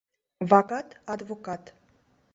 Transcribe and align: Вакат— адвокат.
Вакат— 0.49 0.87
адвокат. 1.13 1.63